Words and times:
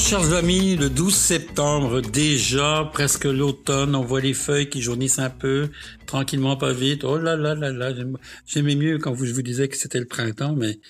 Chers 0.00 0.32
amis, 0.32 0.76
le 0.76 0.88
12 0.88 1.14
septembre 1.14 2.00
déjà, 2.00 2.88
presque 2.92 3.26
l'automne, 3.26 3.94
on 3.94 4.02
voit 4.02 4.22
les 4.22 4.32
feuilles 4.32 4.68
qui 4.68 4.80
jaunissent 4.80 5.18
un 5.18 5.30
peu, 5.30 5.68
tranquillement 6.06 6.56
pas 6.56 6.72
vite. 6.72 7.04
Oh 7.04 7.18
là 7.18 7.36
là 7.36 7.54
là 7.54 7.70
là, 7.70 7.92
j'aimais 8.46 8.74
mieux 8.74 8.98
quand 8.98 9.14
je 9.14 9.32
vous 9.32 9.42
disais 9.42 9.68
que 9.68 9.76
c'était 9.76 10.00
le 10.00 10.06
printemps, 10.06 10.56
mais 10.56 10.80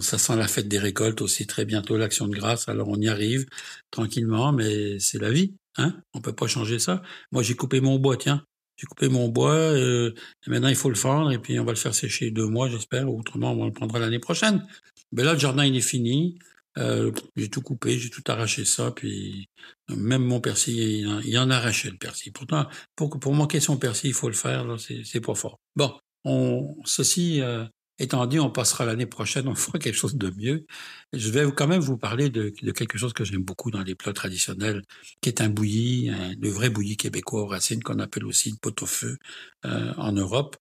ça 0.00 0.18
sent 0.18 0.36
la 0.36 0.48
fête 0.48 0.68
des 0.68 0.78
récoltes 0.78 1.22
aussi 1.22 1.46
très 1.46 1.64
bientôt, 1.64 1.96
l'action 1.96 2.26
de 2.26 2.34
grâce, 2.34 2.68
alors 2.68 2.88
on 2.88 2.96
y 2.96 3.08
arrive 3.08 3.46
tranquillement, 3.90 4.52
mais 4.52 4.98
c'est 4.98 5.20
la 5.20 5.30
vie, 5.30 5.54
hein 5.78 5.94
On 6.12 6.20
peut 6.20 6.34
pas 6.34 6.48
changer 6.48 6.78
ça. 6.78 7.02
Moi 7.32 7.42
j'ai 7.42 7.54
coupé 7.54 7.80
mon 7.80 7.98
bois, 7.98 8.16
tiens, 8.16 8.44
j'ai 8.76 8.86
coupé 8.86 9.08
mon 9.08 9.28
bois, 9.28 9.54
euh, 9.54 10.12
maintenant 10.48 10.68
il 10.68 10.76
faut 10.76 10.90
le 10.90 10.96
fendre, 10.96 11.30
et 11.32 11.38
puis 11.38 11.58
on 11.60 11.64
va 11.64 11.72
le 11.72 11.78
faire 11.78 11.94
sécher 11.94 12.30
deux 12.30 12.46
mois, 12.46 12.68
j'espère, 12.68 13.08
autrement 13.08 13.52
on 13.52 13.64
le 13.64 13.72
prendra 13.72 14.00
l'année 14.00 14.18
prochaine. 14.18 14.66
Mais 15.12 15.22
là, 15.22 15.32
le 15.32 15.38
jardin 15.38 15.64
il 15.64 15.76
est 15.76 15.80
fini, 15.80 16.38
euh, 16.78 17.12
j'ai 17.36 17.48
tout 17.50 17.62
coupé, 17.62 17.98
j'ai 17.98 18.10
tout 18.10 18.22
arraché 18.26 18.64
ça, 18.64 18.92
puis 18.92 19.48
même 19.88 20.24
mon 20.24 20.40
persil, 20.40 21.20
il, 21.24 21.38
en 21.38 21.50
a 21.50 21.56
arraché 21.56 21.90
le 21.90 21.96
persil. 21.96 22.32
Pourtant, 22.32 22.66
pour, 22.96 23.34
manquer 23.34 23.60
son 23.60 23.76
persil, 23.76 24.10
il 24.10 24.14
faut 24.14 24.28
le 24.28 24.34
faire, 24.34 24.76
c'est 24.78 25.20
pas 25.20 25.34
fort. 25.34 25.58
Bon, 25.76 25.98
on, 26.24 26.76
ceci 26.84 27.40
euh, 27.40 27.64
étant 27.98 28.26
dit, 28.26 28.40
on 28.40 28.50
passera 28.50 28.84
l'année 28.84 29.06
prochaine, 29.06 29.48
on 29.48 29.54
fera 29.54 29.78
quelque 29.78 29.94
chose 29.94 30.16
de 30.16 30.32
mieux. 30.36 30.66
Je 31.12 31.30
vais 31.30 31.44
quand 31.52 31.66
même 31.66 31.80
vous 31.80 31.98
parler 31.98 32.30
de, 32.30 32.50
quelque 32.50 32.98
chose 32.98 33.12
que 33.12 33.24
j'aime 33.24 33.42
beaucoup 33.42 33.70
dans 33.70 33.82
les 33.82 33.94
plats 33.94 34.12
traditionnels, 34.12 34.82
qui 35.20 35.28
est 35.28 35.40
un 35.40 35.48
bouilli, 35.48 36.10
le 36.40 36.48
vrai 36.48 36.70
bouilli 36.70 36.96
québécois 36.96 37.42
aux 37.42 37.46
racines, 37.46 37.82
qu'on 37.82 37.98
appelle 37.98 38.24
aussi 38.24 38.50
une 38.50 38.58
pot 38.58 38.82
au 38.82 38.86
feu 38.86 39.18
euh, 39.64 39.92
en 39.96 40.12
Europe. 40.12 40.56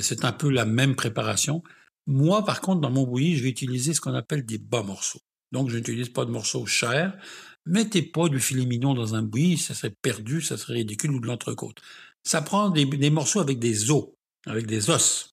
C'est 0.00 0.24
un 0.24 0.32
peu 0.32 0.50
la 0.50 0.64
même 0.64 0.94
préparation. 0.94 1.62
Moi, 2.06 2.44
par 2.44 2.60
contre, 2.60 2.80
dans 2.80 2.90
mon 2.90 3.04
bouilli, 3.04 3.36
je 3.36 3.42
vais 3.42 3.48
utiliser 3.48 3.94
ce 3.94 4.00
qu'on 4.00 4.14
appelle 4.14 4.44
des 4.44 4.58
bas 4.58 4.82
morceaux. 4.82 5.20
Donc, 5.52 5.70
je 5.70 5.76
n'utilise 5.76 6.08
pas 6.08 6.24
de 6.24 6.30
morceaux 6.30 6.66
chers. 6.66 7.16
Mettez 7.66 8.02
pas 8.02 8.28
du 8.28 8.40
filet 8.40 8.66
mignon 8.66 8.94
dans 8.94 9.14
un 9.14 9.22
bouilli, 9.22 9.56
ça 9.56 9.74
serait 9.74 9.94
perdu, 10.02 10.42
ça 10.42 10.56
serait 10.56 10.74
ridicule, 10.74 11.12
ou 11.12 11.20
de 11.20 11.26
l'entrecôte. 11.26 11.80
Ça 12.22 12.42
prend 12.42 12.70
des, 12.70 13.10
morceaux 13.10 13.40
avec 13.40 13.58
des 13.58 13.90
os, 13.90 14.08
avec 14.46 14.66
des 14.66 14.90
os. 14.90 15.30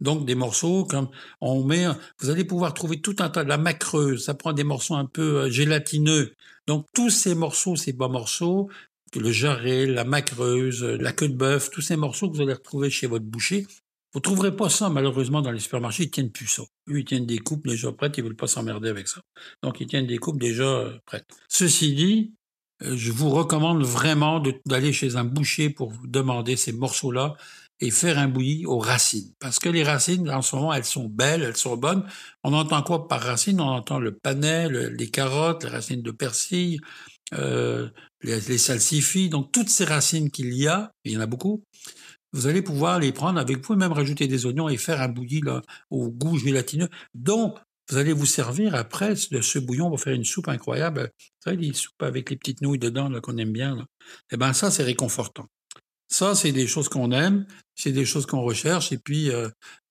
Donc 0.00 0.26
des 0.26 0.34
morceaux 0.34 0.84
comme 0.84 1.08
on 1.40 1.64
met, 1.64 1.86
vous 2.20 2.30
allez 2.30 2.44
pouvoir 2.44 2.74
trouver 2.74 3.00
tout 3.00 3.16
un 3.20 3.30
tas 3.30 3.44
de 3.44 3.48
la 3.48 3.58
macreuse, 3.58 4.24
ça 4.24 4.34
prend 4.34 4.52
des 4.52 4.64
morceaux 4.64 4.96
un 4.96 5.06
peu 5.06 5.42
euh, 5.42 5.50
gélatineux. 5.50 6.34
Donc 6.66 6.86
tous 6.92 7.10
ces 7.10 7.34
morceaux, 7.34 7.76
ces 7.76 7.92
bas 7.92 8.08
morceaux, 8.08 8.68
le 9.14 9.30
jarret, 9.30 9.86
la 9.86 10.04
macreuse, 10.04 10.82
la 10.82 11.12
queue 11.12 11.28
de 11.28 11.36
bœuf, 11.36 11.70
tous 11.70 11.80
ces 11.80 11.96
morceaux 11.96 12.28
que 12.28 12.36
vous 12.36 12.42
allez 12.42 12.54
retrouver 12.54 12.90
chez 12.90 13.06
votre 13.06 13.24
boucher, 13.24 13.66
vous 14.14 14.20
trouverez 14.20 14.54
pas 14.54 14.68
ça, 14.68 14.88
malheureusement, 14.88 15.42
dans 15.42 15.50
les 15.50 15.58
supermarchés. 15.58 16.04
Ils 16.04 16.10
tiennent 16.10 16.30
plus 16.30 16.46
ça. 16.46 16.62
Eux, 16.88 17.00
ils 17.00 17.04
tiennent 17.04 17.26
des 17.26 17.38
coupes 17.38 17.66
déjà 17.66 17.90
prêtes. 17.90 18.16
Ils 18.16 18.22
veulent 18.22 18.36
pas 18.36 18.46
s'emmerder 18.46 18.88
avec 18.88 19.08
ça. 19.08 19.20
Donc, 19.62 19.80
ils 19.80 19.88
tiennent 19.88 20.06
des 20.06 20.18
coupes 20.18 20.38
déjà 20.38 20.62
euh, 20.62 20.98
prêtes. 21.04 21.26
Ceci 21.48 21.94
dit, 21.94 22.32
euh, 22.82 22.96
je 22.96 23.10
vous 23.10 23.30
recommande 23.30 23.82
vraiment 23.82 24.40
d'aller 24.66 24.92
chez 24.92 25.16
un 25.16 25.24
boucher 25.24 25.68
pour 25.68 25.90
vous 25.90 26.06
demander 26.06 26.54
ces 26.54 26.72
morceaux-là 26.72 27.34
et 27.80 27.90
faire 27.90 28.18
un 28.20 28.28
bouilli 28.28 28.66
aux 28.66 28.78
racines. 28.78 29.32
Parce 29.40 29.58
que 29.58 29.68
les 29.68 29.82
racines, 29.82 30.30
en 30.30 30.42
ce 30.42 30.54
moment, 30.54 30.72
elles 30.72 30.84
sont 30.84 31.08
belles, 31.08 31.42
elles 31.42 31.56
sont 31.56 31.76
bonnes. 31.76 32.04
On 32.44 32.52
entend 32.52 32.82
quoi 32.82 33.08
par 33.08 33.20
racines 33.20 33.60
On 33.60 33.68
entend 33.68 33.98
le 33.98 34.16
panais, 34.16 34.68
les 34.70 35.10
carottes, 35.10 35.64
les 35.64 35.70
racines 35.70 36.02
de 36.02 36.12
persil, 36.12 36.78
euh, 37.32 37.88
les, 38.22 38.40
les 38.42 38.58
salsifis. 38.58 39.28
Donc, 39.28 39.50
toutes 39.50 39.70
ces 39.70 39.84
racines 39.84 40.30
qu'il 40.30 40.54
y 40.54 40.68
a, 40.68 40.92
il 41.04 41.12
y 41.12 41.16
en 41.16 41.20
a 41.20 41.26
beaucoup, 41.26 41.64
vous 42.34 42.48
allez 42.48 42.62
pouvoir 42.62 42.98
les 42.98 43.12
prendre 43.12 43.38
avec, 43.38 43.64
vous 43.64 43.76
même 43.76 43.92
rajouter 43.92 44.26
des 44.26 44.44
oignons 44.44 44.68
et 44.68 44.76
faire 44.76 45.00
un 45.00 45.08
bouilli 45.08 45.40
au 45.90 46.10
goût 46.10 46.36
gélatineux. 46.36 46.88
Donc, 47.14 47.56
vous 47.88 47.96
allez 47.96 48.12
vous 48.12 48.26
servir 48.26 48.74
après 48.74 49.14
de 49.30 49.40
ce 49.40 49.58
bouillon 49.60 49.88
pour 49.88 50.00
faire 50.00 50.14
une 50.14 50.24
soupe 50.24 50.48
incroyable. 50.48 51.12
Vous 51.18 51.50
savez, 51.50 51.56
les 51.58 51.72
soupes 51.72 52.02
avec 52.02 52.30
les 52.30 52.36
petites 52.36 52.60
nouilles 52.60 52.80
dedans 52.80 53.08
qu'on 53.20 53.36
aime 53.36 53.52
bien. 53.52 53.86
Eh 54.32 54.36
ben 54.36 54.52
ça, 54.52 54.72
c'est 54.72 54.82
réconfortant. 54.82 55.46
Ça, 56.08 56.34
c'est 56.34 56.50
des 56.50 56.66
choses 56.66 56.88
qu'on 56.88 57.12
aime, 57.12 57.46
c'est 57.76 57.92
des 57.92 58.04
choses 58.04 58.26
qu'on 58.26 58.42
recherche. 58.42 58.90
Et 58.90 58.98
puis, 58.98 59.30
euh, 59.30 59.48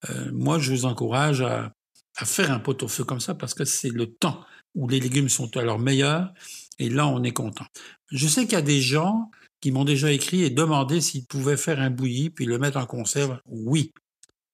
euh, 0.09 0.29
moi, 0.34 0.59
je 0.59 0.73
vous 0.73 0.85
encourage 0.85 1.41
à, 1.41 1.72
à 2.17 2.25
faire 2.25 2.51
un 2.51 2.59
pot 2.59 2.81
au 2.84 2.90
feu 2.90 3.06
comme 3.06 3.22
ça 3.22 3.35
parce 3.35 3.53
que 3.53 3.63
c'est 3.63 3.90
le 3.90 4.07
temps 4.07 4.44
où 4.75 4.90
les 4.90 5.00
légumes 5.00 5.29
sont 5.29 5.56
à 5.56 5.62
leur 5.62 5.79
meilleur. 5.79 6.34
Et 6.78 6.90
là, 6.90 7.07
on 7.07 7.23
est 7.23 7.31
content. 7.31 7.66
Je 8.12 8.28
sais 8.28 8.44
qu'il 8.44 8.53
y 8.53 8.56
a 8.56 8.62
des 8.62 8.81
gens 8.81 9.29
qui 9.63 9.72
m'ont 9.72 9.85
déjà 9.85 10.12
écrit 10.12 10.44
et 10.44 10.50
demandé 10.50 11.00
s'ils 11.00 11.25
pouvaient 11.25 11.56
faire 11.56 11.79
un 11.79 11.90
bouilli 11.90 12.29
puis 12.29 12.44
le 12.44 12.59
mettre 12.59 12.78
en 12.78 12.85
conserve. 12.85 13.40
Oui, 13.46 13.94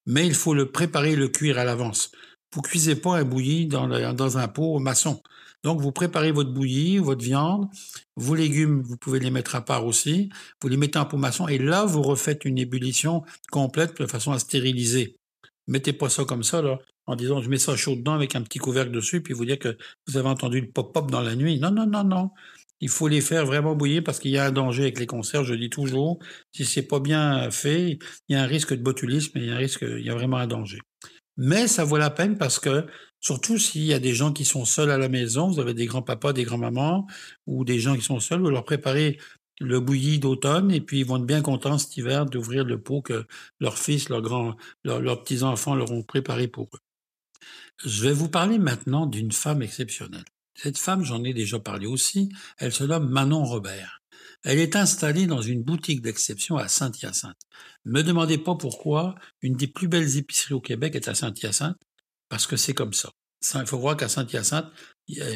mais 0.05 0.27
il 0.27 0.35
faut 0.35 0.53
le 0.53 0.71
préparer 0.71 1.15
le 1.15 1.29
cuire 1.29 1.57
à 1.57 1.63
l'avance. 1.63 2.11
Vous 2.53 2.61
cuisez 2.61 2.95
pas 2.95 3.17
un 3.17 3.23
bouilli 3.23 3.65
dans, 3.65 4.37
un 4.37 4.47
pot 4.47 4.77
maçon. 4.77 5.23
Donc, 5.63 5.81
vous 5.81 5.91
préparez 5.91 6.31
votre 6.31 6.51
bouilli, 6.51 6.99
votre 6.99 7.23
viande, 7.23 7.67
vos 8.17 8.35
légumes, 8.35 8.83
vous 8.83 8.97
pouvez 8.97 9.19
les 9.19 9.31
mettre 9.31 9.55
à 9.55 9.65
part 9.65 9.87
aussi. 9.87 10.29
Vous 10.61 10.67
les 10.67 10.77
mettez 10.77 10.99
en 10.99 11.05
pot 11.05 11.17
maçon 11.17 11.47
et 11.47 11.57
là, 11.57 11.85
vous 11.85 12.03
refaites 12.03 12.45
une 12.45 12.59
ébullition 12.59 13.23
complète 13.49 13.99
de 13.99 14.05
façon 14.05 14.31
à 14.31 14.37
stériliser. 14.37 15.15
Mettez 15.65 15.91
pas 15.91 16.09
ça 16.09 16.23
comme 16.23 16.43
ça, 16.43 16.61
en 17.07 17.15
disant 17.15 17.41
je 17.41 17.49
mets 17.49 17.57
ça 17.57 17.75
chaud 17.75 17.95
dedans 17.95 18.13
avec 18.13 18.35
un 18.35 18.43
petit 18.43 18.59
couvercle 18.59 18.91
dessus, 18.91 19.21
puis 19.21 19.33
vous 19.33 19.45
dire 19.45 19.57
que 19.57 19.75
vous 20.05 20.17
avez 20.17 20.29
entendu 20.29 20.61
le 20.61 20.69
pop-pop 20.69 21.09
dans 21.09 21.21
la 21.21 21.35
nuit. 21.35 21.59
Non, 21.59 21.71
non, 21.71 21.87
non, 21.87 22.03
non. 22.03 22.29
Il 22.81 22.89
faut 22.89 23.07
les 23.07 23.21
faire 23.21 23.45
vraiment 23.45 23.75
bouillir 23.75 24.03
parce 24.03 24.19
qu'il 24.19 24.31
y 24.31 24.37
a 24.37 24.45
un 24.45 24.51
danger 24.51 24.83
avec 24.83 24.99
les 24.99 25.07
conserves. 25.07 25.45
Je 25.45 25.53
dis 25.53 25.69
toujours, 25.69 26.19
si 26.53 26.65
c'est 26.65 26.83
pas 26.83 26.99
bien 26.99 27.51
fait, 27.51 27.99
il 28.27 28.33
y 28.33 28.35
a 28.35 28.43
un 28.43 28.47
risque 28.47 28.73
de 28.73 28.81
botulisme 28.81 29.37
et 29.37 29.41
il 29.41 29.47
y 29.47 29.51
a 29.51 29.55
un 29.55 29.57
risque, 29.57 29.81
il 29.81 30.05
y 30.05 30.09
a 30.09 30.15
vraiment 30.15 30.37
un 30.37 30.47
danger. 30.47 30.79
Mais 31.37 31.67
ça 31.67 31.83
vaut 31.83 31.97
la 31.97 32.09
peine 32.09 32.37
parce 32.37 32.59
que, 32.59 32.85
surtout 33.21 33.57
s'il 33.57 33.83
y 33.83 33.93
a 33.93 33.99
des 33.99 34.13
gens 34.13 34.33
qui 34.33 34.45
sont 34.45 34.65
seuls 34.65 34.91
à 34.91 34.97
la 34.97 35.09
maison, 35.09 35.49
vous 35.49 35.59
avez 35.59 35.73
des 35.73 35.85
grands-papas, 35.85 36.33
des 36.33 36.43
grands-mamans 36.43 37.07
ou 37.47 37.65
des 37.65 37.79
gens 37.79 37.95
qui 37.95 38.01
sont 38.01 38.19
seuls, 38.19 38.41
vous 38.41 38.49
leur 38.49 38.65
préparez 38.65 39.17
le 39.59 39.79
bouilli 39.79 40.19
d'automne 40.19 40.71
et 40.71 40.81
puis 40.81 40.99
ils 40.99 41.05
vont 41.05 41.17
être 41.17 41.25
bien 41.25 41.41
contents 41.41 41.77
cet 41.77 41.95
hiver 41.97 42.25
d'ouvrir 42.25 42.63
le 42.63 42.81
pot 42.81 43.01
que 43.01 43.25
leurs 43.59 43.77
fils, 43.77 44.09
leurs 44.09 44.21
grands, 44.21 44.55
leurs 44.83 45.23
petits-enfants 45.23 45.75
leur 45.75 45.91
ont 45.91 46.03
préparé 46.03 46.47
pour 46.47 46.69
eux. 46.73 46.79
Je 47.85 48.03
vais 48.03 48.13
vous 48.13 48.29
parler 48.29 48.59
maintenant 48.59 49.05
d'une 49.05 49.31
femme 49.31 49.61
exceptionnelle. 49.61 50.25
Cette 50.61 50.77
femme, 50.77 51.05
j'en 51.05 51.23
ai 51.23 51.33
déjà 51.33 51.57
parlé 51.57 51.87
aussi, 51.87 52.27
elle 52.57 52.73
se 52.73 52.83
nomme 52.83 53.09
Manon 53.09 53.45
Robert. 53.45 54.01
Elle 54.43 54.59
est 54.59 54.75
installée 54.75 55.25
dans 55.25 55.41
une 55.41 55.63
boutique 55.63 56.01
d'exception 56.01 56.57
à 56.57 56.67
Saint-Hyacinthe. 56.67 57.39
Ne 57.85 57.93
me 57.93 58.03
demandez 58.03 58.37
pas 58.37 58.55
pourquoi 58.55 59.15
une 59.41 59.55
des 59.55 59.67
plus 59.67 59.87
belles 59.87 60.17
épiceries 60.17 60.55
au 60.55 60.59
Québec 60.59 60.95
est 60.95 61.07
à 61.07 61.15
Saint-Hyacinthe, 61.15 61.77
parce 62.27 62.45
que 62.45 62.57
c'est 62.57 62.73
comme 62.73 62.91
ça. 62.91 63.09
Il 63.55 63.65
faut 63.65 63.79
voir 63.79 63.95
qu'à 63.95 64.09
Saint-Hyacinthe, 64.09 64.67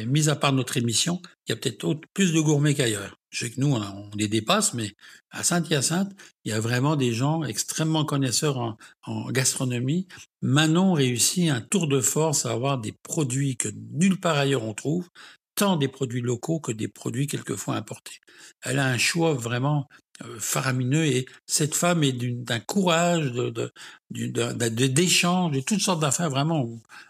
mis 0.06 0.28
à 0.28 0.36
part 0.36 0.52
notre 0.52 0.76
émission, 0.76 1.20
il 1.46 1.50
y 1.50 1.52
a 1.52 1.56
peut-être 1.56 2.00
plus 2.12 2.32
de 2.32 2.40
gourmets 2.40 2.74
qu'ailleurs. 2.74 3.18
Je 3.30 3.46
sais 3.46 3.50
que 3.50 3.60
nous, 3.60 3.74
on 3.74 4.10
les 4.16 4.28
dépasse, 4.28 4.74
mais 4.74 4.92
à 5.30 5.42
Saint-Hyacinthe, 5.42 6.12
il 6.44 6.50
y 6.50 6.54
a 6.54 6.60
vraiment 6.60 6.94
des 6.94 7.12
gens 7.12 7.42
extrêmement 7.42 8.04
connaisseurs 8.04 8.76
en, 9.06 9.30
gastronomie. 9.30 10.06
Manon 10.42 10.92
réussit 10.92 11.50
un 11.50 11.60
tour 11.60 11.88
de 11.88 12.00
force 12.00 12.46
à 12.46 12.52
avoir 12.52 12.78
des 12.78 12.92
produits 12.92 13.56
que 13.56 13.68
nulle 13.92 14.20
part 14.20 14.36
ailleurs 14.36 14.62
on 14.62 14.74
trouve, 14.74 15.08
tant 15.54 15.76
des 15.76 15.88
produits 15.88 16.20
locaux 16.20 16.60
que 16.60 16.72
des 16.72 16.88
produits 16.88 17.26
quelquefois 17.26 17.76
importés. 17.76 18.20
Elle 18.62 18.78
a 18.78 18.86
un 18.86 18.98
choix 18.98 19.34
vraiment 19.34 19.88
euh, 20.24 20.38
faramineux 20.38 21.04
et 21.04 21.26
cette 21.46 21.74
femme 21.74 22.04
est 22.04 22.12
d'un 22.12 22.60
courage, 22.60 23.32
de, 23.32 23.72
d'échange, 24.10 25.52
de, 25.52 25.56
de, 25.56 25.64
toutes 25.64 25.80
sortes 25.80 26.00
d'affaires. 26.00 26.30
Vraiment, 26.30 26.68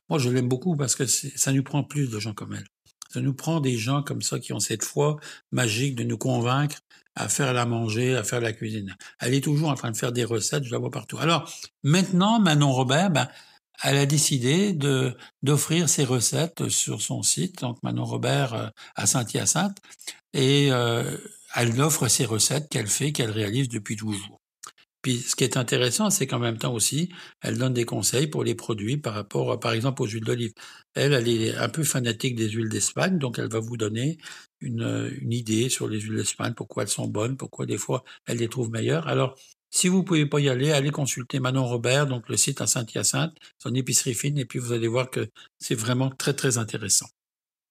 moi 0.09 0.19
je 0.19 0.31
l'aime 0.31 0.49
beaucoup 0.49 0.77
parce 0.77 0.95
que 0.95 1.07
ça 1.07 1.53
nous 1.53 1.63
prend 1.63 1.85
plus 1.85 2.11
de 2.11 2.19
gens 2.19 2.35
comme 2.35 2.55
elle. 2.55 2.67
Ça 3.13 3.21
nous 3.21 3.35
prend 3.35 3.61
des 3.61 3.77
gens 3.77 4.03
comme 4.03 4.23
ça 4.23 4.39
qui 4.39 4.53
ont 4.53 4.61
cette 4.61 4.85
foi 4.85 5.17
magique 5.53 5.95
de 5.95 6.03
nous 6.03 6.19
convaincre 6.19 6.81
à 7.15 7.29
faire 7.29 7.53
la 7.53 7.65
manger, 7.65 8.17
à 8.17 8.25
faire 8.25 8.41
la 8.41 8.53
cuisine. 8.53 8.97
Elle 9.21 9.35
est 9.35 9.45
toujours 9.45 9.69
en 9.69 9.75
train 9.75 9.91
de 9.91 9.97
faire 9.97 10.11
des 10.11 10.25
recettes, 10.25 10.65
je 10.65 10.73
la 10.73 10.79
vois 10.79 10.91
partout. 10.91 11.19
Alors 11.19 11.53
maintenant, 11.83 12.41
Manon 12.41 12.73
Robert, 12.73 13.11
ben, 13.11 13.29
elle 13.83 13.97
a 13.97 14.07
décidé 14.07 14.73
de 14.73 15.17
d'offrir 15.43 15.89
ses 15.89 16.05
recettes 16.05 16.69
sur 16.69 17.03
son 17.03 17.23
site, 17.23 17.61
donc 17.61 17.83
Manon 17.83 18.05
Robert 18.05 18.55
euh, 18.55 18.69
à 18.97 19.07
Saint-Hyacinthe, 19.07 19.79
et 20.33 20.69
euh, 20.73 21.17
elle 21.55 21.81
offre 21.81 22.09
ses 22.09 22.25
recettes 22.25 22.69
qu'elle 22.69 22.89
fait, 22.89 23.13
qu'elle 23.13 23.31
réalise 23.31 23.69
depuis 23.69 23.97
toujours. 23.97 24.41
Puis 25.03 25.19
ce 25.19 25.37
qui 25.37 25.45
est 25.45 25.59
intéressant, 25.59 26.09
c'est 26.09 26.27
qu'en 26.27 26.39
même 26.39 26.57
temps 26.57 26.73
aussi, 26.73 27.11
elle 27.43 27.59
donne 27.59 27.75
des 27.75 27.85
conseils 27.85 28.27
pour 28.27 28.43
les 28.43 28.55
produits 28.55 28.97
par 28.97 29.13
rapport, 29.13 29.61
par 29.61 29.73
exemple, 29.75 30.01
aux 30.01 30.07
huiles 30.07 30.25
d'olive. 30.25 30.55
Elle, 30.95 31.13
elle 31.13 31.29
est 31.29 31.55
un 31.57 31.69
peu 31.69 31.85
fanatique 31.85 32.37
des 32.37 32.49
huiles 32.49 32.71
d'Espagne, 32.71 33.19
donc 33.19 33.39
elle 33.39 33.51
va 33.51 33.61
vous 33.61 33.77
donner 33.77 34.17
une, 34.61 35.13
une 35.21 35.33
idée 35.33 35.69
sur 35.69 35.89
les 35.89 36.01
huiles 36.01 36.17
d'Espagne, 36.17 36.55
pourquoi 36.57 36.85
elles 36.85 36.89
sont 36.89 37.07
bonnes, 37.07 37.37
pourquoi 37.37 37.67
des 37.67 37.77
fois 37.77 38.03
elle 38.27 38.39
les 38.39 38.49
trouve 38.49 38.71
meilleures. 38.71 39.07
Alors, 39.07 39.37
si 39.75 39.89
vous 39.89 40.05
pouvez 40.05 40.25
pas 40.25 40.39
y 40.39 40.49
aller, 40.49 40.71
allez 40.71 40.91
consulter 40.91 41.41
Manon 41.41 41.67
Robert, 41.67 42.07
donc 42.07 42.29
le 42.29 42.37
site 42.37 42.61
à 42.61 42.69
Saint-Hyacinthe, 42.69 43.37
son 43.59 43.75
épicerie 43.75 44.15
fine, 44.15 44.39
et 44.39 44.45
puis 44.45 44.61
vous 44.61 44.73
allez 44.73 44.87
voir 44.87 45.11
que 45.11 45.29
c'est 45.59 45.75
vraiment 45.75 46.11
très 46.11 46.33
très 46.33 46.59
intéressant. 46.59 47.09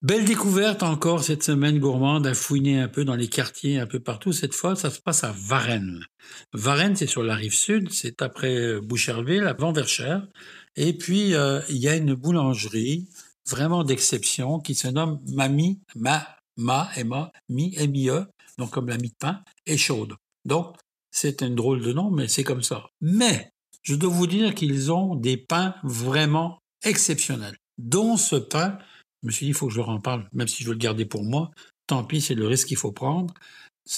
Belle 0.01 0.25
découverte 0.25 0.83
encore 0.83 1.23
cette 1.23 1.43
semaine 1.43 1.79
gourmande 1.79 2.27
à 2.27 2.33
fouiner 2.33 2.81
un 2.81 2.89
peu 2.89 3.05
dans 3.05 3.15
les 3.15 3.29
quartiers 3.29 3.79
un 3.79 3.87
peu 3.87 4.01
partout. 4.01 4.33
Cette 4.33 4.53
fois, 4.53 4.75
ça 4.75 4.89
se 4.89 4.99
passe 4.99 5.23
à 5.23 5.31
Varennes. 5.31 6.05
Varennes, 6.51 6.97
c'est 6.97 7.07
sur 7.07 7.23
la 7.23 7.35
rive 7.35 7.55
sud, 7.55 7.89
c'est 7.89 8.21
après 8.21 8.81
Boucherville, 8.81 9.45
avant 9.45 9.71
Verchères. 9.71 10.27
Et 10.75 10.91
puis, 10.97 11.35
euh, 11.35 11.61
il 11.69 11.77
y 11.77 11.87
a 11.87 11.95
une 11.95 12.15
boulangerie 12.15 13.07
vraiment 13.47 13.85
d'exception 13.85 14.59
qui 14.59 14.75
se 14.75 14.89
nomme 14.89 15.21
Mamie 15.31 15.79
Ma 15.95 16.27
ma, 16.57 16.89
M-A, 16.97 17.31
mi, 17.47 17.73
M-I-E, 17.77 18.25
donc 18.57 18.71
comme 18.71 18.89
la 18.89 18.97
mie 18.97 19.09
de 19.09 19.15
pain, 19.17 19.41
et 19.65 19.77
chaude. 19.77 20.15
Donc, 20.45 20.75
c'est 21.13 21.43
un 21.43 21.51
drôle 21.51 21.81
de 21.81 21.93
nom, 21.93 22.09
mais 22.09 22.27
c'est 22.27 22.43
comme 22.43 22.63
ça. 22.63 22.89
Mais, 22.99 23.51
je 23.83 23.95
dois 23.95 24.09
vous 24.09 24.27
dire 24.27 24.55
qu'ils 24.55 24.91
ont 24.91 25.15
des 25.15 25.37
pains 25.37 25.75
vraiment 25.83 26.59
exceptionnels, 26.83 27.55
dont 27.77 28.17
ce 28.17 28.35
pain, 28.35 28.79
je 29.21 29.27
me 29.27 29.31
suis 29.31 29.45
dit, 29.45 29.51
il 29.51 29.53
faut 29.53 29.67
que 29.67 29.73
je 29.73 29.77
leur 29.77 29.89
en 29.89 30.01
parle, 30.01 30.27
même 30.33 30.47
si 30.47 30.63
je 30.63 30.69
veux 30.69 30.73
le 30.73 30.79
garder 30.79 31.05
pour 31.05 31.23
moi, 31.23 31.51
tant 31.85 32.03
pis, 32.03 32.19
c'est 32.19 32.33
le 32.33 32.47
risque 32.47 32.67
qu'il 32.67 32.77
faut 32.77 32.91
prendre. 32.91 33.33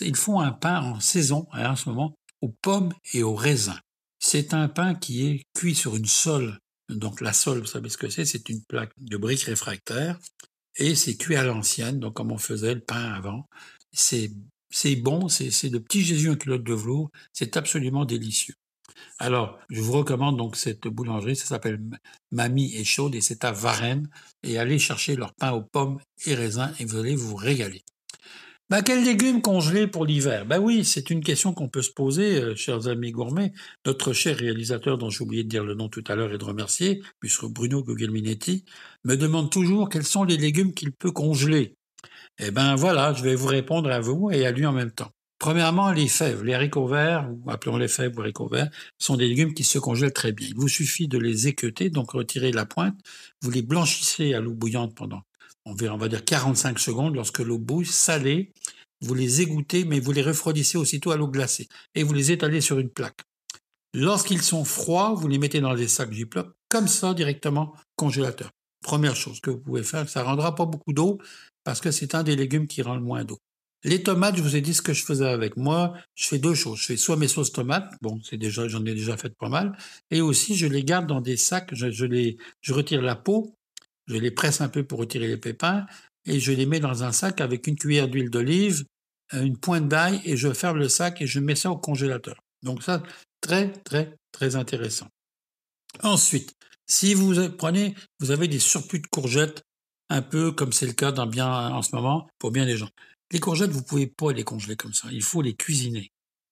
Ils 0.01 0.15
font 0.15 0.41
un 0.41 0.51
pain 0.51 0.81
en 0.81 0.99
saison, 0.99 1.47
hein, 1.53 1.71
en 1.71 1.75
ce 1.75 1.87
moment, 1.89 2.15
aux 2.41 2.53
pommes 2.61 2.91
et 3.13 3.23
aux 3.23 3.35
raisins. 3.35 3.79
C'est 4.19 4.53
un 4.53 4.67
pain 4.67 4.93
qui 4.93 5.25
est 5.25 5.43
cuit 5.53 5.75
sur 5.75 5.95
une 5.95 6.05
sole. 6.05 6.59
Donc 6.89 7.21
la 7.21 7.31
sole, 7.31 7.59
vous 7.59 7.65
savez 7.65 7.89
ce 7.89 7.97
que 7.97 8.09
c'est? 8.09 8.25
C'est 8.25 8.49
une 8.49 8.61
plaque 8.67 8.91
de 8.97 9.17
briques 9.17 9.43
réfractaires 9.43 10.19
et 10.75 10.95
c'est 10.95 11.15
cuit 11.15 11.35
à 11.35 11.43
l'ancienne, 11.43 11.99
donc 11.99 12.15
comme 12.15 12.31
on 12.31 12.37
faisait 12.37 12.75
le 12.75 12.81
pain 12.81 13.13
avant. 13.13 13.45
C'est 13.93 14.31
c'est 14.75 14.97
bon, 14.97 15.29
c'est 15.29 15.69
de 15.69 15.77
petits 15.77 16.01
Jésus 16.01 16.29
en 16.29 16.35
culotte 16.35 16.65
de 16.65 16.73
velours, 16.73 17.09
c'est 17.31 17.55
absolument 17.55 18.03
délicieux. 18.03 18.55
Alors, 19.19 19.57
je 19.69 19.79
vous 19.79 19.93
recommande 19.93 20.35
donc 20.35 20.57
cette 20.57 20.89
boulangerie, 20.89 21.37
ça 21.37 21.45
s'appelle 21.45 21.79
Mamie 22.33 22.75
et 22.75 22.83
Chaude 22.83 23.15
et 23.15 23.21
c'est 23.21 23.45
à 23.45 23.53
Varennes. 23.53 24.09
Et 24.43 24.57
allez 24.57 24.77
chercher 24.77 25.15
leur 25.15 25.33
pain 25.33 25.53
aux 25.53 25.61
pommes 25.61 25.99
et 26.25 26.35
raisins 26.35 26.73
et 26.77 26.83
vous 26.83 26.97
allez 26.97 27.15
vous 27.15 27.37
régaler. 27.37 27.85
Ben, 28.69 28.81
quels 28.81 29.05
légumes 29.05 29.41
congelés 29.41 29.87
pour 29.87 30.05
l'hiver? 30.05 30.45
Ben 30.45 30.59
oui, 30.59 30.83
c'est 30.83 31.09
une 31.09 31.23
question 31.23 31.53
qu'on 31.53 31.69
peut 31.69 31.81
se 31.83 31.91
poser, 31.91 32.41
euh, 32.41 32.55
chers 32.55 32.89
amis 32.89 33.11
gourmets. 33.11 33.53
Notre 33.85 34.11
cher 34.11 34.35
réalisateur, 34.35 34.97
dont 34.97 35.09
j'ai 35.09 35.23
oublié 35.23 35.45
de 35.45 35.49
dire 35.49 35.63
le 35.63 35.75
nom 35.75 35.87
tout 35.87 36.03
à 36.07 36.15
l'heure 36.15 36.33
et 36.33 36.37
de 36.37 36.43
remercier, 36.43 37.01
puisque 37.21 37.45
Bruno 37.45 37.81
Gugelminetti, 37.81 38.65
me 39.05 39.15
demande 39.15 39.49
toujours 39.49 39.87
quels 39.87 40.03
sont 40.03 40.25
les 40.25 40.35
légumes 40.35 40.73
qu'il 40.73 40.91
peut 40.91 41.11
congeler. 41.11 41.77
Eh 42.39 42.51
ben 42.51 42.75
voilà, 42.75 43.13
je 43.13 43.23
vais 43.23 43.35
vous 43.35 43.47
répondre 43.47 43.89
à 43.89 43.99
vous 43.99 44.29
et 44.31 44.45
à 44.45 44.51
lui 44.51 44.65
en 44.65 44.73
même 44.73 44.91
temps. 44.91 45.11
Premièrement, 45.39 45.91
les 45.91 46.07
fèves, 46.07 46.43
les 46.43 46.53
haricots 46.53 46.87
verts, 46.87 47.29
ou 47.29 47.49
appelons 47.49 47.77
les 47.77 47.87
fèves 47.87 48.17
ou 48.17 48.21
haricots 48.21 48.47
verts, 48.47 48.69
sont 48.97 49.17
des 49.17 49.27
légumes 49.27 49.53
qui 49.53 49.63
se 49.63 49.79
congèlent 49.79 50.13
très 50.13 50.31
bien. 50.31 50.47
Il 50.47 50.55
vous 50.55 50.69
suffit 50.69 51.07
de 51.07 51.17
les 51.17 51.47
équeuter, 51.47 51.89
donc 51.89 52.11
retirer 52.11 52.51
la 52.51 52.65
pointe, 52.65 52.97
vous 53.41 53.51
les 53.51 53.61
blanchissez 53.61 54.33
à 54.33 54.39
l'eau 54.39 54.53
bouillante 54.53 54.95
pendant 54.95 55.21
on 55.65 55.97
va 55.97 56.07
dire 56.07 56.23
45 56.23 56.79
secondes, 56.79 57.15
lorsque 57.15 57.39
l'eau 57.39 57.57
bouille, 57.57 57.85
salée, 57.85 58.53
vous 59.01 59.13
les 59.13 59.41
égouttez, 59.41 59.83
mais 59.85 59.99
vous 59.99 60.11
les 60.11 60.21
refroidissez 60.21 60.77
aussitôt 60.77 61.11
à 61.11 61.17
l'eau 61.17 61.27
glacée 61.27 61.67
et 61.95 62.03
vous 62.03 62.13
les 62.13 62.31
étalez 62.31 62.61
sur 62.61 62.79
une 62.79 62.89
plaque. 62.89 63.21
Lorsqu'ils 63.93 64.41
sont 64.41 64.65
froids, 64.65 65.13
vous 65.15 65.27
les 65.27 65.37
mettez 65.37 65.61
dans 65.61 65.73
des 65.73 65.87
sacs 65.87 66.13
Ziploc, 66.13 66.47
comme 66.69 66.87
ça, 66.87 67.13
directement, 67.13 67.73
congélateur. 67.95 68.51
Première 68.85 69.15
chose 69.15 69.39
que 69.39 69.49
vous 69.49 69.57
pouvez 69.57 69.81
faire, 69.81 70.07
ça 70.07 70.21
rendra 70.21 70.53
pas 70.53 70.65
beaucoup 70.65 70.93
d'eau 70.93 71.19
parce 71.63 71.81
que 71.81 71.89
c'est 71.89 72.13
un 72.13 72.21
des 72.21 72.35
légumes 72.35 72.67
qui 72.67 72.83
rend 72.83 72.93
le 72.93 73.01
moins 73.01 73.23
d'eau. 73.23 73.39
Les 73.83 74.03
tomates, 74.03 74.37
je 74.37 74.43
vous 74.43 74.55
ai 74.55 74.61
dit 74.61 74.75
ce 74.75 74.83
que 74.83 74.93
je 74.93 75.03
faisais 75.03 75.27
avec. 75.27 75.57
Moi, 75.57 75.93
je 76.13 76.27
fais 76.27 76.37
deux 76.37 76.53
choses. 76.53 76.79
Je 76.79 76.85
fais 76.85 76.97
soit 76.97 77.17
mes 77.17 77.27
sauces 77.27 77.51
tomates, 77.51 77.91
bon, 78.03 78.19
c'est 78.23 78.37
déjà, 78.37 78.67
j'en 78.67 78.85
ai 78.85 78.93
déjà 78.93 79.17
fait 79.17 79.33
pas 79.35 79.49
mal, 79.49 79.75
et 80.11 80.21
aussi 80.21 80.55
je 80.55 80.67
les 80.67 80.83
garde 80.83 81.07
dans 81.07 81.19
des 81.19 81.35
sacs. 81.35 81.69
Je, 81.73 82.05
les, 82.05 82.37
je 82.61 82.73
retire 82.73 83.01
la 83.01 83.15
peau 83.15 83.55
je 84.07 84.17
les 84.17 84.31
presse 84.31 84.61
un 84.61 84.69
peu 84.69 84.83
pour 84.83 84.99
retirer 84.99 85.27
les 85.27 85.37
pépins 85.37 85.85
et 86.25 86.39
je 86.39 86.51
les 86.51 86.65
mets 86.65 86.79
dans 86.79 87.03
un 87.03 87.11
sac 87.11 87.41
avec 87.41 87.67
une 87.67 87.75
cuillère 87.75 88.07
d'huile 88.07 88.29
d'olive, 88.29 88.85
euh, 89.33 89.43
une 89.43 89.57
pointe 89.57 89.87
d'ail 89.87 90.21
et 90.25 90.37
je 90.37 90.53
ferme 90.53 90.77
le 90.77 90.89
sac 90.89 91.21
et 91.21 91.27
je 91.27 91.39
mets 91.39 91.55
ça 91.55 91.71
au 91.71 91.77
congélateur. 91.77 92.41
Donc 92.61 92.83
ça, 92.83 93.01
très, 93.41 93.71
très, 93.71 94.15
très 94.31 94.55
intéressant. 94.55 95.07
Ensuite, 96.03 96.53
si 96.87 97.13
vous 97.13 97.49
prenez, 97.57 97.95
vous 98.19 98.31
avez 98.31 98.47
des 98.47 98.59
surplus 98.59 98.99
de 98.99 99.07
courgettes, 99.07 99.63
un 100.09 100.21
peu 100.21 100.51
comme 100.51 100.71
c'est 100.71 100.85
le 100.85 100.93
cas 100.93 101.11
dans 101.11 101.25
bien 101.27 101.47
en 101.47 101.81
ce 101.81 101.95
moment 101.95 102.27
pour 102.39 102.51
bien 102.51 102.65
des 102.65 102.77
gens. 102.77 102.89
Les 103.31 103.39
courgettes, 103.39 103.71
vous 103.71 103.83
pouvez 103.83 104.07
pas 104.07 104.31
les 104.31 104.43
congeler 104.43 104.75
comme 104.75 104.93
ça. 104.93 105.07
Il 105.11 105.23
faut 105.23 105.41
les 105.41 105.55
cuisiner. 105.55 106.11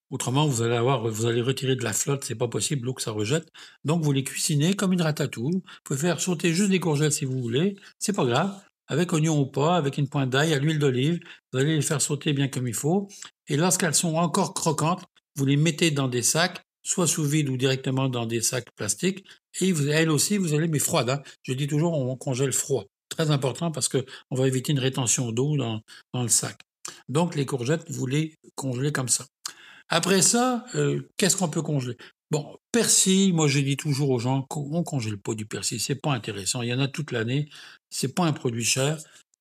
Autrement, 0.09 0.47
vous 0.47 0.61
allez 0.61 0.75
avoir, 0.75 1.07
vous 1.07 1.25
allez 1.25 1.41
retirer 1.41 1.75
de 1.75 1.83
la 1.83 1.93
flotte, 1.93 2.23
c'est 2.23 2.35
pas 2.35 2.47
possible, 2.47 2.85
l'eau 2.85 2.93
que 2.93 3.01
ça 3.01 3.11
rejette. 3.11 3.47
Donc, 3.83 4.03
vous 4.03 4.11
les 4.11 4.23
cuisinez 4.23 4.75
comme 4.75 4.93
une 4.93 5.01
ratatouille. 5.01 5.55
Vous 5.55 5.81
pouvez 5.83 5.99
faire 5.99 6.19
sauter 6.19 6.53
juste 6.53 6.69
des 6.69 6.79
courgettes 6.79 7.13
si 7.13 7.25
vous 7.25 7.41
voulez. 7.41 7.75
C'est 7.99 8.13
pas 8.13 8.25
grave. 8.25 8.61
Avec 8.87 9.11
oignon 9.13 9.39
ou 9.39 9.45
pas, 9.45 9.75
avec 9.75 9.97
une 9.97 10.09
pointe 10.09 10.29
d'ail, 10.29 10.53
à 10.53 10.59
l'huile 10.59 10.77
d'olive. 10.77 11.19
Vous 11.51 11.59
allez 11.59 11.75
les 11.75 11.81
faire 11.81 12.01
sauter 12.01 12.33
bien 12.33 12.47
comme 12.47 12.67
il 12.67 12.73
faut. 12.73 13.07
Et 13.47 13.57
lorsqu'elles 13.57 13.95
sont 13.95 14.15
encore 14.15 14.53
croquantes, 14.53 15.03
vous 15.35 15.45
les 15.45 15.57
mettez 15.57 15.89
dans 15.89 16.07
des 16.07 16.21
sacs, 16.21 16.61
soit 16.83 17.07
sous 17.07 17.23
vide 17.23 17.49
ou 17.49 17.57
directement 17.57 18.09
dans 18.09 18.25
des 18.25 18.41
sacs 18.41 18.71
plastiques. 18.75 19.25
Et 19.61 19.71
vous, 19.71 19.87
elles 19.87 20.09
aussi, 20.09 20.37
vous 20.37 20.53
allez, 20.53 20.67
mais 20.67 20.79
froides. 20.79 21.09
Hein. 21.09 21.21
Je 21.43 21.53
dis 21.53 21.67
toujours, 21.67 21.93
on 21.93 22.15
congèle 22.15 22.53
froid. 22.53 22.85
Très 23.09 23.31
important 23.31 23.71
parce 23.71 23.87
que 23.87 24.05
on 24.31 24.35
va 24.35 24.47
éviter 24.47 24.71
une 24.71 24.79
rétention 24.79 25.31
d'eau 25.31 25.57
dans, 25.57 25.81
dans 26.13 26.23
le 26.23 26.29
sac. 26.29 26.59
Donc, 27.09 27.35
les 27.35 27.45
courgettes, 27.45 27.89
vous 27.89 28.05
les 28.05 28.35
congelez 28.55 28.91
comme 28.91 29.09
ça. 29.09 29.25
Après 29.89 30.21
ça, 30.21 30.65
euh, 30.75 31.01
qu'est-ce 31.17 31.37
qu'on 31.37 31.49
peut 31.49 31.61
congeler? 31.61 31.97
Bon, 32.31 32.57
persil, 32.71 33.31
moi 33.33 33.47
je 33.47 33.59
dis 33.59 33.77
toujours 33.77 34.09
aux 34.09 34.17
gens, 34.17 34.47
on 34.49 34.83
congèle 34.83 35.17
pas 35.17 35.35
du 35.35 35.45
persil, 35.45 35.79
c'est 35.79 35.93
pas 35.95 36.11
intéressant. 36.13 36.63
Il 36.63 36.69
y 36.69 36.73
en 36.73 36.79
a 36.79 36.87
toute 36.87 37.11
l'année, 37.11 37.47
c'est 37.91 38.15
pas 38.15 38.23
un 38.23 38.33
produit 38.33 38.63
cher. 38.63 38.97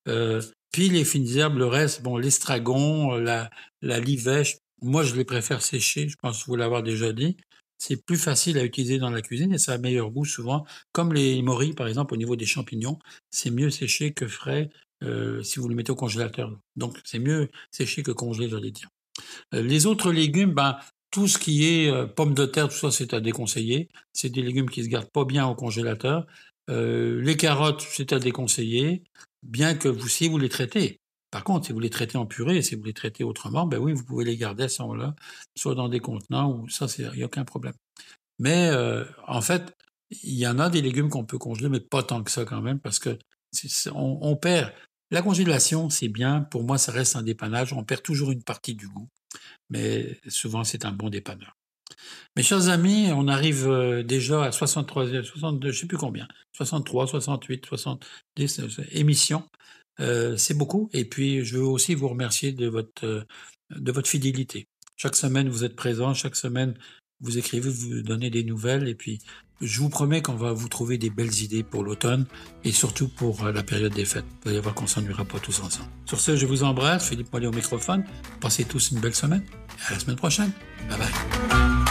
Euh, 0.07 0.41
puis 0.71 0.89
les 0.89 1.05
fines 1.05 1.27
herbes, 1.35 1.57
le 1.57 1.65
reste, 1.65 2.03
bon, 2.03 2.17
l'estragon, 2.17 3.15
la, 3.15 3.49
la 3.81 3.99
livèche, 3.99 4.57
moi 4.83 5.03
je 5.03 5.15
les 5.15 5.25
préfère 5.25 5.61
sécher, 5.61 6.07
je 6.07 6.15
pense 6.17 6.45
vous 6.45 6.55
l'avoir 6.55 6.83
déjà 6.83 7.11
dit. 7.13 7.37
C'est 7.77 8.05
plus 8.05 8.17
facile 8.17 8.57
à 8.57 8.63
utiliser 8.63 8.97
dans 8.97 9.09
la 9.09 9.21
cuisine 9.21 9.53
et 9.53 9.57
ça 9.57 9.73
a 9.73 9.77
meilleur 9.77 10.09
goût 10.11 10.25
souvent. 10.25 10.65
Comme 10.93 11.13
les 11.13 11.41
morilles, 11.41 11.73
par 11.73 11.87
exemple, 11.87 12.13
au 12.13 12.17
niveau 12.17 12.35
des 12.35 12.45
champignons, 12.45 12.97
c'est 13.29 13.51
mieux 13.51 13.69
séché 13.69 14.13
que 14.13 14.27
frais 14.27 14.69
euh, 15.03 15.43
si 15.43 15.59
vous 15.59 15.67
le 15.67 15.75
mettez 15.75 15.91
au 15.91 15.95
congélateur. 15.95 16.57
Donc 16.75 16.97
c'est 17.03 17.19
mieux 17.19 17.49
séché 17.71 18.03
que 18.03 18.11
congelé, 18.11 18.47
j'allais 18.49 18.71
dire. 18.71 18.89
Euh, 19.53 19.61
les 19.61 19.85
autres 19.85 20.11
légumes, 20.11 20.53
ben, 20.53 20.77
tout 21.11 21.27
ce 21.27 21.37
qui 21.37 21.65
est 21.65 21.89
euh, 21.89 22.05
pommes 22.05 22.33
de 22.33 22.45
terre, 22.45 22.69
tout 22.69 22.77
ça, 22.77 22.91
c'est 22.91 23.13
à 23.13 23.19
déconseiller. 23.19 23.89
C'est 24.13 24.29
des 24.29 24.41
légumes 24.41 24.69
qui 24.69 24.83
se 24.83 24.89
gardent 24.89 25.11
pas 25.11 25.25
bien 25.25 25.45
au 25.47 25.55
congélateur. 25.55 26.25
Les 26.69 27.35
carottes, 27.35 27.81
c'est 27.81 28.13
à 28.13 28.19
déconseiller, 28.19 29.03
bien 29.41 29.75
que 29.75 29.89
vous, 29.89 30.07
si 30.07 30.29
vous 30.29 30.37
les 30.37 30.47
traitez. 30.47 31.01
Par 31.33 31.43
contre, 31.43 31.65
si 31.65 31.73
vous 31.73 31.79
les 31.79 31.89
traitez 31.89 32.15
en 32.15 32.27
purée, 32.27 32.61
si 32.61 32.75
vous 32.75 32.83
les 32.83 32.93
traitez 32.93 33.23
autrement, 33.23 33.65
ben 33.65 33.79
oui, 33.79 33.91
vous 33.93 34.03
pouvez 34.03 34.23
les 34.23 34.37
garder 34.37 34.65
à 34.65 34.69
ce 34.69 34.83
moment-là, 34.83 35.15
soit 35.55 35.73
dans 35.73 35.89
des 35.89 35.99
contenants, 35.99 36.51
ou 36.51 36.69
ça, 36.69 36.85
il 36.99 37.09
n'y 37.15 37.23
a 37.23 37.25
aucun 37.25 37.43
problème. 37.43 37.73
Mais 38.37 38.69
en 39.27 39.41
fait, 39.41 39.75
il 40.11 40.35
y 40.35 40.45
en 40.45 40.59
a 40.59 40.69
des 40.69 40.83
légumes 40.83 41.09
qu'on 41.09 41.25
peut 41.25 41.39
congeler, 41.39 41.69
mais 41.69 41.79
pas 41.79 42.03
tant 42.03 42.23
que 42.23 42.29
ça 42.29 42.45
quand 42.45 42.61
même, 42.61 42.79
parce 42.79 42.99
que 42.99 43.17
on 43.95 44.35
perd. 44.35 44.71
La 45.09 45.23
congélation, 45.23 45.89
c'est 45.89 46.07
bien. 46.07 46.41
Pour 46.41 46.63
moi, 46.63 46.77
ça 46.77 46.91
reste 46.91 47.15
un 47.15 47.23
dépannage. 47.23 47.73
On 47.73 47.83
perd 47.83 48.03
toujours 48.03 48.31
une 48.31 48.43
partie 48.43 48.75
du 48.75 48.87
goût, 48.87 49.09
mais 49.71 50.19
souvent, 50.27 50.63
c'est 50.63 50.85
un 50.85 50.91
bon 50.91 51.09
dépanneur. 51.09 51.57
Mes 52.35 52.43
chers 52.43 52.69
amis, 52.69 53.09
on 53.11 53.27
arrive 53.27 53.67
euh, 53.67 54.03
déjà 54.03 54.45
à 54.45 54.51
63, 54.51 55.23
62, 55.23 55.71
je 55.71 55.79
sais 55.79 55.87
plus 55.87 55.97
combien, 55.97 56.27
63, 56.53 57.07
68, 57.07 57.65
70 57.65 58.61
émissions. 58.91 59.43
Euh, 59.99 60.37
c'est 60.37 60.53
beaucoup. 60.53 60.89
Et 60.93 61.05
puis, 61.05 61.43
je 61.43 61.57
veux 61.57 61.65
aussi 61.65 61.95
vous 61.95 62.07
remercier 62.07 62.51
de 62.51 62.67
votre, 62.67 63.05
euh, 63.05 63.23
de 63.75 63.91
votre 63.91 64.09
fidélité. 64.09 64.67
Chaque 64.95 65.15
semaine, 65.15 65.49
vous 65.49 65.63
êtes 65.63 65.75
présent. 65.75 66.13
Chaque 66.13 66.35
semaine, 66.35 66.75
vous 67.21 67.37
écrivez, 67.37 67.69
vous 67.69 68.01
donnez 68.01 68.29
des 68.29 68.43
nouvelles. 68.43 68.87
Et 68.87 68.95
puis, 68.95 69.19
je 69.61 69.79
vous 69.79 69.89
promets 69.89 70.21
qu'on 70.21 70.35
va 70.35 70.51
vous 70.51 70.67
trouver 70.67 70.97
des 70.97 71.09
belles 71.09 71.41
idées 71.41 71.63
pour 71.63 71.83
l'automne 71.83 72.25
et 72.63 72.71
surtout 72.71 73.07
pour 73.07 73.45
euh, 73.45 73.51
la 73.51 73.63
période 73.63 73.93
des 73.93 74.05
fêtes. 74.05 74.25
Vous 74.43 74.49
allez 74.49 74.59
voir 74.59 74.75
qu'on 74.75 74.87
s'ennuiera 74.87 75.25
pas 75.25 75.39
tous 75.39 75.61
ensemble. 75.61 75.89
Sur 76.05 76.19
ce, 76.19 76.35
je 76.35 76.45
vous 76.45 76.63
embrasse. 76.63 77.09
Philippe 77.09 77.31
Mollet 77.31 77.47
au 77.47 77.51
microphone. 77.51 78.03
Passez 78.41 78.65
tous 78.65 78.91
une 78.91 78.99
belle 78.99 79.15
semaine. 79.15 79.43
Et 79.79 79.91
à 79.91 79.93
la 79.93 79.99
semaine 79.99 80.17
prochaine. 80.17 80.51
Bye 80.89 80.99
bye. 80.99 81.82